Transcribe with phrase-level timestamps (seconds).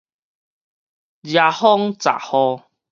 [1.21, 2.63] 遮風閘雨